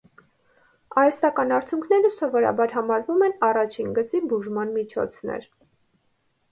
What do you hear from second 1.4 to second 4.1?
արցունքները սովորաբար համարվում են առաջին